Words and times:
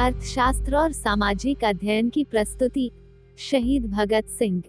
अर्थशास्त्र 0.00 0.76
और 0.76 0.92
सामाजिक 0.92 1.64
अध्ययन 1.64 2.08
की 2.08 2.24
प्रस्तुति, 2.24 2.90
शहीद 3.38 3.86
भगत 3.86 4.26
सिंह। 4.28 4.62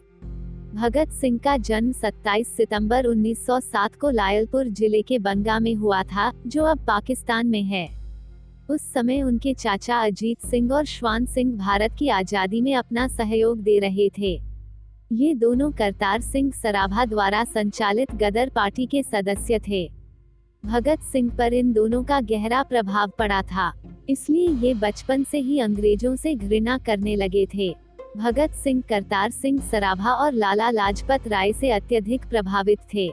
भगत 0.75 1.11
सिंह 1.11 1.38
का 1.38 1.57
जन्म 1.57 1.91
27 1.91 2.47
सितंबर 2.47 3.05
1907 3.05 3.95
को 3.95 4.09
लायलपुर 4.09 4.68
ज़िले 4.68 5.02
के 5.02 5.20
बंगा 5.20 5.59
में 5.59 5.75
हुआ 5.75 6.04
था, 6.04 6.32
जो 6.48 6.63
अब 6.63 6.77
पाकिस्तान 6.77 7.48
में 7.48 7.63
है। 7.63 7.89
उस 8.70 8.93
समय 8.93 9.21
उनके 9.21 9.54
चाचा 9.54 10.00
अजीत 10.00 10.45
सिंह 10.45 10.73
और 10.73 10.86
श्वान 10.86 11.25
सिंह 11.25 11.57
भारत 11.57 11.96
की 12.00 12.09
आज़ादी 12.09 12.62
में 12.62 12.75
अपना 12.75 13.07
सहयोग 13.07 13.59
दे 13.59 13.80
रहे 13.80 14.09
थे। 14.18 14.41
ये 15.14 15.34
दोनों 15.34 15.71
करतार 15.71 16.21
सिंह 16.21 16.52
सराभा 16.52 17.05
द्वारा 17.05 17.44
संचालित 17.44 18.16
गदर 18.16 18.50
पार्टी 18.50 18.86
के 18.86 19.04
सदस्य 19.04 19.59
थे। 19.59 19.96
भगत 20.68 21.02
सिंह 21.02 21.29
पर 21.38 21.54
इन 21.54 21.71
दोनों 21.73 22.04
का 22.04 22.19
गहरा 22.21 22.61
प्रभाव 22.64 23.11
पड़ा 23.19 23.42
था। 23.42 23.71
इसलिए 24.10 24.47
ये 24.47 24.73
बचपन 24.73 25.23
से 25.23 25.37
ही 25.37 25.59
अंग्रेज़ों 25.59 26.15
से 26.15 26.33
घृणा 26.36 26.78
करने 26.78 27.15
लगे 27.15 27.46
थे। 27.55 27.69
भगत 28.18 28.54
सिंह, 28.54 28.82
करतार 28.89 29.32
सिंह, 29.32 29.59
सराभा 29.61 30.11
और 30.11 30.33
लाला 30.33 30.69
लाजपत 30.69 31.28
राय 31.28 31.54
से 31.54 31.71
अत्यधिक 31.71 32.25
प्रभावित 32.30 32.80
थे। 32.94 33.08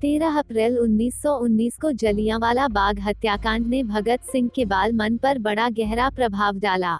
13 0.00 0.38
अप्रैल 0.38 0.78
1919 0.78 1.78
को 1.78 1.92
जलियांवाला 1.92 2.68
बाग 2.68 3.00
हत्याकांड 3.00 3.66
ने 3.66 3.82
भगत 3.84 4.24
सिंह 4.32 4.50
के 4.54 4.64
बाल 4.64 4.92
मन 4.92 5.16
पर 5.16 5.38
बड़ा 5.38 5.68
गहरा 5.70 6.10
प्रभाव 6.10 6.58
डाला। 6.58 6.98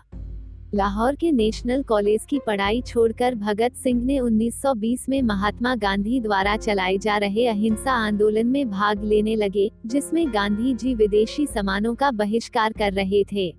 लाहौर 0.74 1.14
के 1.14 1.30
नेशनल 1.32 1.82
कॉलेज 1.82 2.24
की 2.28 2.38
पढ़ाई 2.38 2.80
छोड़कर 2.80 3.34
भगत 3.34 3.74
सिंह 3.74 4.04
ने 4.04 4.18
1920 4.20 5.08
में 5.08 5.22
महात्मा 5.22 5.74
गांधी 5.74 6.20
द्वारा 6.20 6.56
चलाए 6.56 6.96
जा 6.98 7.16
रहे 7.16 7.46
अहिंसा 7.46 7.92
आंदोलन 7.92 8.46
में 8.46 8.70
भाग 8.70 9.02
लेने 9.04 9.34
लगे, 9.36 9.70
जिसमें 9.86 10.32
गांधी 10.34 10.74
जी 10.74 10.94
विदेशी 10.94 11.46
सामानों 11.46 11.94
का 11.94 12.10
बहिष्कार 12.10 12.72
कर 12.72 12.92
रहे 12.92 13.22
थे। 13.32 13.54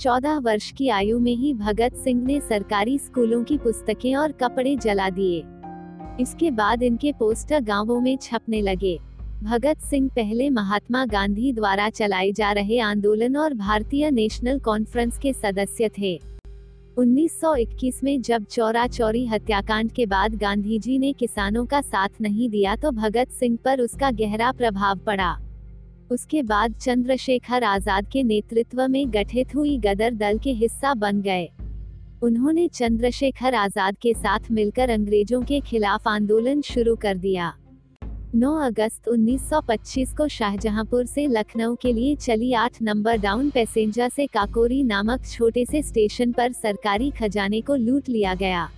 चौदह 0.00 0.38
वर्ष 0.38 0.70
की 0.72 0.88
आयु 0.88 1.18
में 1.18 1.34
ही 1.34 1.54
भगत 1.54 1.96
सिंह 1.96 2.22
ने 2.22 2.40
सरकारी 2.40 2.98
स्कूलों 2.98 3.42
की 3.44 3.58
पुस्तकें 3.58 4.14
और 4.16 4.32
कपड़े 4.32 4.76
जला 4.76 5.08
दिए। 5.10 5.42
इसके 6.20 6.50
बाद 6.50 6.82
इनके 6.82 7.12
पोस्टर 7.12 7.60
गाँवों 7.60 8.00
में 8.00 8.16
छपने 8.16 8.60
लगे। 8.60 8.98
भगत 9.42 9.80
सिंह 9.80 10.08
पहले 10.08 10.50
महात्मा 10.50 11.06
गांधी 11.06 11.52
द्वारा 11.52 11.88
चलाए 11.90 12.30
जा 12.32 12.52
रहे 12.52 12.78
आंदोलन 12.80 13.36
और 13.36 13.54
भारतीय 13.54 14.10
नेशनल 14.10 14.60
कॉन्फ्रेंस 14.60 15.18
के 15.18 15.32
सदस्य 15.32 15.90
थे। 15.98 16.33
1921 16.96 18.02
में 18.04 18.20
जब 18.22 18.44
चौरा 18.44 18.86
चौरी 18.86 19.24
हत्याकांड 19.26 19.90
के 19.92 20.04
बाद 20.06 20.34
गांधी 20.34 20.78
जी 20.78 20.98
ने 20.98 21.12
किसानों 21.12 21.64
का 21.66 21.80
साथ 21.80 22.20
नहीं 22.20 22.48
दिया 22.50 22.74
तो 22.76 22.90
भगत 22.90 23.30
सिंह 23.30 23.56
पर 23.64 23.80
उसका 23.80 24.10
गहरा 24.10 24.50
प्रभाव 24.52 24.98
पड़ा। 24.98 25.30
उसके 26.10 26.42
बाद 26.42 26.74
चंद्रशेखर 26.74 27.64
आज़ाद 27.64 28.08
के 28.12 28.22
नेतृत्व 28.22 28.86
में 28.88 29.12
गठित 29.14 29.54
हुई 29.54 29.76
गदर 29.78 30.14
दल 30.14 30.38
के 30.38 30.52
हिस्सा 30.52 30.94
बन 30.94 31.20
गए। 31.22 31.48
उन्होंने 32.22 32.68
चंद्रशेखर 32.68 33.54
आज़ाद 33.54 33.96
के 33.96 34.14
साथ 34.14 34.50
मिलकर 34.50 34.90
अंग्रेज़ों 34.90 35.42
के 35.42 35.60
खिलाफ 35.62 36.08
आंदोलन 36.08 36.60
शुरू 36.62 36.96
कर 36.96 37.16
दिया। 37.16 37.52
9 38.34 38.52
अगस्त 38.62 39.08
1925 39.08 40.16
को 40.16 40.26
शाहजहांपुर 40.28 41.04
से 41.06 41.26
लखनऊ 41.26 41.74
के 41.74 41.92
लिए 41.92 42.14
चली 42.16 42.52
आठ 42.52 42.80
नंबर 42.82 43.16
डाउन 43.16 43.50
पैसेंजर 43.50 44.08
से 44.08 44.26
काकोरी 44.26 44.82
नामक 44.82 45.26
छोटे 45.26 45.64
से 45.64 45.82
स्टेशन 45.82 46.32
पर 46.32 46.52
सरकारी 46.52 47.10
खजाने 47.10 47.60
को 47.60 47.74
लूट 47.74 48.08
लिया 48.08 48.34
गया। 48.34 48.68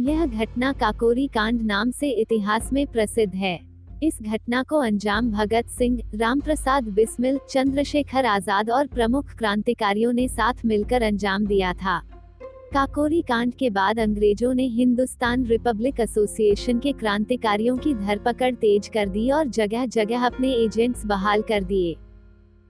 यह 0.00 0.26
घटना 0.26 0.72
काकोरी 0.72 1.26
कांड 1.26 1.62
नाम 1.62 1.90
से 1.90 2.10
इतिहास 2.10 2.72
में 2.72 2.86
प्रसिद्ध 2.86 3.34
है। 3.34 3.58
इस 4.02 4.18
घटना 4.22 4.62
को 4.62 4.78
अंजाम 4.78 5.30
भगत 5.30 5.68
सिंह 5.68 6.00
राम 6.14 6.40
प्रसाद 6.40 6.88
बिस्मिल, 6.88 7.38
चंद्रशेखर 7.50 8.26
आज़ाद 8.26 8.70
और 8.70 8.86
प्रमुख 8.86 9.34
क्रांतिकारियों 9.34 10.12
ने 10.12 10.28
साथ 10.28 10.64
मिलकर 10.64 11.02
अंजाम 11.02 11.46
दिया 11.46 11.72
था। 11.72 12.02
काकोरी 12.72 13.20
कांड 13.20 13.54
के 13.54 13.68
बाद 13.70 13.98
अंग्रेज़ों 13.98 14.52
ने 14.54 14.62
हिंदुस्तान 14.62 15.44
रिपब्लिक 15.44 16.00
एसोसिएशन 16.00 16.78
के 16.78 16.92
क्रांतिकारियों 16.92 17.76
की 17.76 17.94
धरपकड़ 17.94 18.54
तेज 18.54 18.88
कर 18.88 19.08
दी 19.08 19.30
और 19.30 19.46
जगह 19.46 19.86
जगह 19.86 20.26
अपने 20.26 20.52
एजेंट्स 20.54 21.04
बहाल 21.06 21.42
कर 21.42 21.64
दिए। 21.64 21.96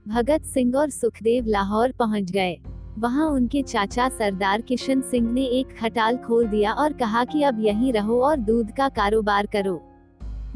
भगत 0.07 0.45
सिंह 0.45 0.77
और 0.77 0.91
सुखदेव 0.91 1.47
लाहौर 1.47 1.93
पहुँच 1.93 2.31
गए। 2.31 2.57
वहाँ 2.99 3.27
उनके 3.31 3.63
चाचा 3.63 4.09
सरदार 4.09 4.61
किशन 4.61 5.01
सिंह 5.01 5.31
ने 5.33 5.45
एक 5.45 5.77
खटाल 5.79 6.17
खोल 6.17 6.47
दिया 6.47 6.73
और 6.73 6.93
कहा 6.93 7.25
कि 7.25 7.43
अब 7.43 7.61
यहीं 7.61 7.93
रहो 7.93 8.21
और 8.21 8.37
दूध 8.37 8.71
का 8.71 8.89
कारोबार 8.89 9.47
करो। 9.47 9.81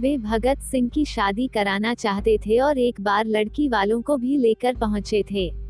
वे 0.00 0.16
भगत 0.18 0.62
सिंह 0.62 0.88
की 0.88 1.04
शादी 1.04 1.46
कराना 1.46 1.94
चाहते 1.94 2.38
थे 2.38 2.58
और 2.58 2.78
एक 2.78 3.00
बार 3.00 3.26
लड़की 3.26 3.68
वालों 3.68 4.00
को 4.02 4.16
भी 4.16 4.36
लेकर 4.36 4.74
पहुँचे 4.74 5.22
थे। 5.30 5.63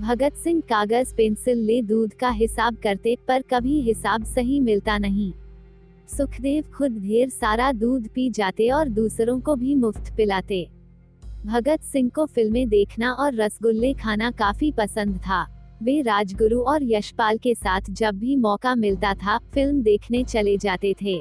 भगत 0.00 0.34
सिंह 0.34 0.60
कागज़, 0.60 1.14
पेंसिल 1.14 1.58
ले 1.58 1.82
दूध 1.82 2.12
का 2.12 2.30
हिसाब 2.30 2.76
करते, 2.76 3.16
पर 3.28 3.42
कभी 3.42 3.80
हिसाब 3.80 4.24
सही 4.24 4.60
मिलता 4.60 4.98
नहीं। 4.98 5.32
सुखदेव 6.16 6.64
खुद 6.74 6.98
ढेर 6.98 7.28
सारा 7.28 7.72
दूध 7.72 8.08
पी 8.08 8.30
जाते 8.30 8.68
और 8.70 8.88
दूसरों 8.88 9.40
को 9.40 9.54
भी 9.56 9.74
मुफ़्त 9.74 10.12
पिलाते। 10.16 10.68
भगत 11.46 11.82
सिंह 11.82 12.10
को 12.10 12.26
फ़िल्में 12.26 12.68
देखना 12.68 13.12
और 13.12 13.34
रसगुल्ले 13.34 13.92
खाना 13.94 14.30
काफ़ी 14.30 14.72
पसंद 14.72 15.16
था। 15.18 15.46
वे 15.82 16.00
राजगुरु 16.02 16.60
और 16.60 16.82
यशपाल 16.82 17.38
के 17.38 17.54
साथ 17.54 17.90
जब 17.90 18.18
भी 18.18 18.36
मौका 18.36 18.74
मिलता 18.74 19.14
था, 19.14 19.38
फ़िल्म 19.38 19.82
देखने 19.82 20.24
चले 20.24 20.56
जाते 20.58 20.94
थे। 21.02 21.20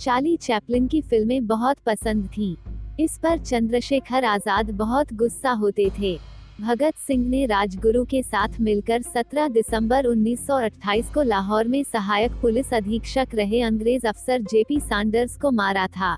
चार्ली 0.00 0.36
चैपलिन 0.36 0.86
की 0.86 1.00
फ़िल्में 1.00 1.46
बहुत 1.46 1.76
पसंद 1.86 2.26
थीं। 2.28 2.56
इस 3.00 3.18
पर 3.22 3.38
चंद्रशेखर 3.38 4.24
आज़ाद 4.24 4.70
बहुत 4.70 5.12
गुस्सा 5.12 5.50
होते 5.50 5.90
थे। 6.00 6.37
भगत 6.58 6.94
सिंह 6.98 7.28
ने 7.28 7.44
राजगुरु 7.46 8.04
के 8.04 8.22
साथ 8.22 8.58
मिलकर 8.60 9.02
17 9.02 9.48
दिसंबर 9.48 10.06
1928 10.06 11.12
को 11.14 11.22
लाहौर 11.22 11.68
में 11.68 11.82
सहायक 11.84 12.32
पुलिस 12.42 12.72
अधीक्षक 12.74 13.34
रहे 13.34 13.60
अंग्रेज़ 13.62 14.06
अफसर 14.06 14.40
जेपी 14.42 14.80
सैंडर्स 14.80 15.36
को 15.36 15.50
मारा 15.50 15.86
था। 15.86 16.16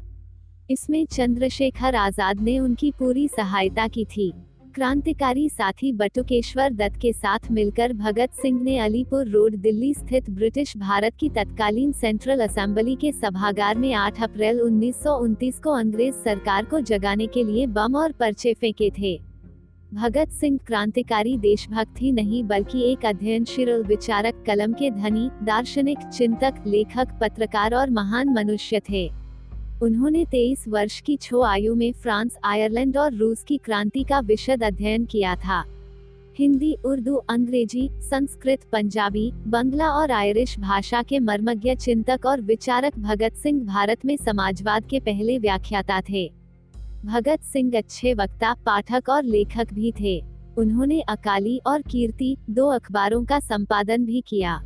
इसमें 0.70 1.04
चंद्रशेखर 1.06 1.94
आज़ाद 1.94 2.40
ने 2.40 2.58
उनकी 2.58 2.90
पूरी 2.90 3.28
सहायता 3.28 3.86
की 3.88 4.04
थी। 4.06 4.32
क्रांतिकारी 4.74 5.48
साथी 5.48 5.92
बटुकेश्वर 5.92 6.72
दत्त 6.72 7.00
के 7.00 7.12
साथ 7.12 7.50
मिलकर 7.50 7.92
भगत 7.92 8.42
सिंह 8.42 8.62
ने 8.62 8.78
अलीपुर 8.78 9.26
रोड, 9.26 9.56
दिल्ली 9.56 9.94
स्थित 9.94 10.30
ब्रिटिश 10.30 10.76
भारत 10.78 11.16
की 11.20 11.28
तत्कालीन 11.28 11.92
सेंट्रल 11.92 12.40
असेंबली 12.40 12.96
के 12.96 13.12
सभागार 13.12 13.78
में 13.78 13.92
8 13.94 14.22
अप्रैल 14.22 14.60
उन्नीस 14.60 15.02
सौ 15.02 15.18
उनतीस 15.18 15.58
को 15.58 15.70
अंग्रेज़ 15.70 16.14
सरकार 16.14 16.64
को 16.64 16.80
जगाने 16.82 17.26
के 17.26 17.44
लिए 17.44 17.66
बम 17.68 17.96
और 17.96 18.12
पर्चे 18.12 18.54
फेंके 18.54 18.90
थे। 18.98 19.20
भगत 19.94 20.30
सिंह 20.30 20.58
क्रांतिकारी 20.66 21.38
देशभक्त 21.38 22.02
ही 22.02 22.12
नहीं 22.12 22.44
बल्कि 22.44 22.82
एक 22.82 23.06
अध्ययनशील 23.06 23.72
विचारक, 23.82 24.44
कलम 24.46 24.72
के 24.72 24.90
धनी, 24.90 25.30
दार्शनिक, 25.42 25.98
चिंतक, 25.98 26.54
लेखक, 26.66 27.08
पत्रकार 27.20 27.74
और 27.74 27.90
महान 27.90 28.28
मनुष्य 28.28 28.80
थे। 28.90 29.10
उन्होंने 29.82 30.24
23 30.24 30.68
वर्ष 30.68 31.00
की 31.00 31.16
छो 31.16 31.42
आयु 31.42 31.74
में 31.74 31.92
फ्रांस, 31.92 32.38
आयरलैंड 32.44 32.96
और 32.96 33.14
रूस 33.14 33.42
की 33.42 33.56
क्रांति 33.56 34.04
का 34.04 34.20
विशद 34.20 34.62
अध्ययन 34.62 35.04
किया 35.04 35.36
था। 35.36 35.64
हिंदी, 36.38 36.76
उर्दू, 36.84 37.14
अंग्रेज़ी, 37.14 37.88
संस्कृत, 37.92 38.58
पंजाबी, 38.72 39.32
बंगला 39.46 39.88
और 39.88 40.10
आयरिश 40.10 40.58
भाषा 40.58 41.02
के 41.02 41.18
मर्मज्ञ 41.18 41.74
चिंतक 41.74 42.26
और 42.26 42.40
विचारक 42.40 42.98
भगत 42.98 43.34
सिंह 43.34 43.64
भारत 43.64 44.04
में 44.04 44.16
समाजवाद 44.16 44.86
के 44.86 45.00
पहले 45.00 45.38
व्याख्याता 45.38 46.00
थे। 46.00 46.39
भगत 47.04 47.42
सिंह 47.42 47.72
अच्छे 47.76 48.14
वक्ता, 48.14 48.54
पाठक 48.54 49.08
और 49.08 49.24
लेखक 49.24 49.72
भी 49.74 49.92
थे। 50.00 50.24
उन्होंने 50.58 51.00
अकाली 51.00 51.60
और 51.66 51.82
कीर्ति, 51.82 52.36
दो 52.50 52.66
अखबारों 52.66 53.24
का 53.24 53.40
संपादन 53.40 54.04
भी 54.04 54.22
किया। 54.26 54.62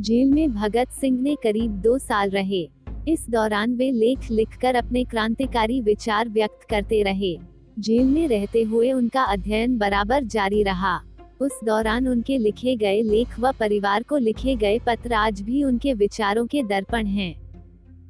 जेल 0.00 0.32
में 0.32 0.52
भगत 0.52 0.88
सिंह 0.88 1.20
ने 1.20 1.34
करीब 1.34 1.70
दो 1.70 1.98
साल 1.98 2.30
रहे। 2.30 2.70
इस 3.08 3.26
दौरान 3.30 3.74
वे 3.74 3.90
लेख 3.90 4.30
लिखकर 4.30 4.74
अपने 4.74 5.04
क्रांतिकारी 5.04 5.80
विचार 5.80 6.28
व्यक्त 6.28 6.66
करते 6.70 7.02
रहे। 7.02 7.38
जेल 7.78 8.06
में 8.06 8.28
रहते 8.28 8.62
हुए 8.62 8.92
उनका 8.92 9.22
अध्ययन 9.22 9.78
बराबर 9.78 10.24
जारी 10.24 10.62
रहा। 10.62 11.00
उस 11.40 11.60
दौरान 11.64 12.08
उनके 12.08 12.38
लिखे 12.38 12.76
गए 12.76 13.02
लेख 13.02 13.40
व 13.40 13.52
परिवार 13.52 14.02
को 14.02 14.16
लिखे 14.16 14.54
गए 14.54 14.78
पत्र 14.78 15.12
आज 15.12 15.40
भी 15.40 15.64
उनके 15.64 15.94
विचारों 15.94 16.46
के 16.46 16.62
दर्पण 16.62 17.06
हैं। 17.06 17.43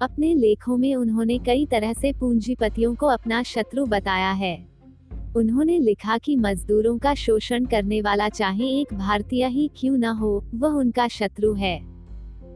अपने 0.05 0.35
लेखों 0.35 0.77
में 0.77 0.95
उन्होंने 0.95 1.39
कई 1.39 1.67
तरह 1.67 1.93
से 1.93 2.13
पूंजीपतियों 2.13 2.95
को 2.95 3.07
अपना 3.07 3.43
शत्रु 3.43 3.87
बताया 3.87 4.33
है। 4.33 4.69
उन्होंने 5.37 5.79
लिखा 5.79 6.19
कि 6.19 6.37
मजदूरों 6.37 6.99
का 6.99 7.15
शोषण 7.15 7.65
करने 7.65 8.01
वाला 8.01 8.29
चाहे 8.29 8.67
एक 8.67 8.95
भारतीय 8.95 9.47
ही 9.47 9.71
क्यों 9.77 9.97
न 9.99 10.05
हो, 10.05 10.45
वह 10.55 10.69
उनका 10.69 11.09
शत्रु 11.09 11.53
है। 11.55 11.79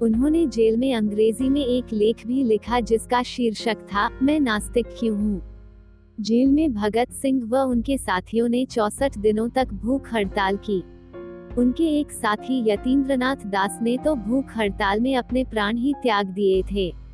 उन्होंने 0.02 0.46
जेल 0.46 0.76
में 0.76 0.94
अंग्रेज़ी 0.94 1.48
में 1.48 1.64
एक 1.66 1.92
लेख 1.92 2.26
भी 2.26 2.44
लिखा 2.44 2.80
जिसका 2.80 3.22
शीर्षक 3.22 3.76
था, 3.76 4.08
मैं 4.22 4.40
नास्तिक 4.40 4.86
क्यों 4.98 5.18
हूँ? 5.18 5.42
जेल 6.20 6.48
में 6.48 6.72
भगत 6.74 7.12
सिंह 7.12 7.44
व 7.46 7.56
उनके 7.56 7.98
साथियों 7.98 8.48
ने 8.48 8.64
चौसठ 8.64 9.18
दिनों 9.18 9.48
तक 9.48 9.68
भूख 9.72 10.14
हड़ताल 10.14 10.56
की। 10.56 10.82
उनके 11.58 11.84
एक 12.00 12.10
साथी 12.10 12.70
यतीन्द्रनाथ 12.70 13.36
दास 13.46 13.78
ने 13.82 13.96
तो 13.96 14.14
भूख 14.14 14.56
हड़ताल 14.56 15.00
में 15.00 15.16
अपने 15.16 15.44
प्राण 15.44 15.76
ही 15.76 15.94
त्याग 16.02 16.26
दिए 16.26 16.62
थे। 16.72 17.07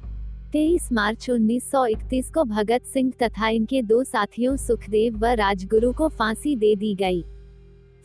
23 0.54 0.92
मार्च 0.92 1.30
1931 1.30 2.30
को 2.30 2.44
भगत 2.44 2.82
सिंह 2.84 3.12
तथा 3.22 3.48
इनके 3.48 3.82
दो 3.82 4.04
साथियों 4.04 4.56
सुखदेव 4.56 5.16
व 5.18 5.26
राजगुरु 5.26 5.92
को 5.92 6.08
फांसी 6.08 6.56
दे 6.56 6.74
दी 6.76 6.94
गई। 6.94 7.22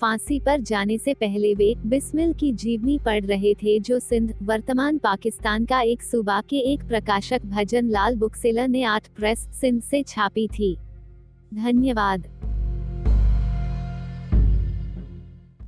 फांसी 0.02 0.40
पर 0.40 0.62
जाने 0.62 0.98
से 0.98 1.14
पहले 1.14 1.54
वे 1.54 1.74
बिस्मिल 1.86 2.34
की 2.34 2.52
जीवनी 2.54 2.98
पढ़ 2.98 3.26
रहे 3.26 3.54
थे 3.54 3.80
जो 3.80 4.00
सिंध, 4.00 4.34
वर्तमान 4.44 4.98
पाकिस्तान 4.98 5.66
का 5.66 5.82
एक 5.82 6.04
सूबा 6.04 6.42
के 6.42 6.60
एक 6.74 6.88
प्रकाशक 6.88 7.46
भजन 7.46 7.90
लाल 7.90 8.16
बुकसेलर 8.16 8.68
ने 8.68 8.84
आठ 8.84 9.08
प्रेस 9.08 9.48
सिंध 9.62 9.82
से 9.82 10.04
छापी 10.04 10.48
थी। 10.48 10.76
धन्यवाद। 11.54 12.28